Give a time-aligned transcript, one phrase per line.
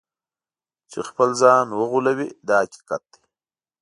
[0.91, 3.21] چې خپل ځان وغولوي دا حقیقت دی.